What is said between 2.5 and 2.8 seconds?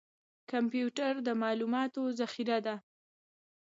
ده